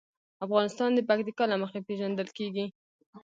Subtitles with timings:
[0.45, 2.65] افغانستان د پکتیکا له مخې پېژندل کېږي.